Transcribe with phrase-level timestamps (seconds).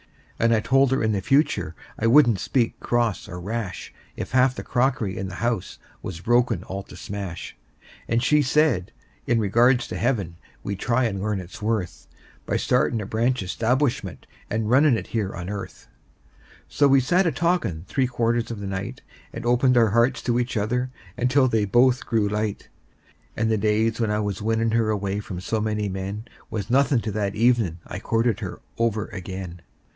[0.39, 4.55] And I told her in the future I wouldn't speak cross or rash If half
[4.55, 7.55] the crockery in the house was broken all to smash;
[8.07, 8.91] And she said,
[9.27, 12.07] in regards to heaven, we'd try and learn its worth
[12.47, 15.85] By startin' a branch establishment and runnin' it here on earth.
[15.91, 20.23] And so we sat a talkin' three quarters of the night, And opened our hearts
[20.23, 22.69] to each other until they both grew light;
[23.37, 27.01] And the days when I was winnin' her away from so many men Was nothin'
[27.01, 29.61] to that evenin' I courted her over again.